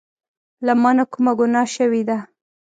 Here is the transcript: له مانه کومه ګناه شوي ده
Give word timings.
له 0.65 0.73
مانه 0.81 1.03
کومه 1.11 1.31
ګناه 1.39 1.67
شوي 1.75 2.01
ده 2.09 2.17